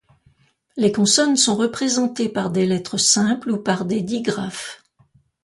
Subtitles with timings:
[0.77, 4.81] Les consonnes sont représentées par des lettres simples ou par des digraphes.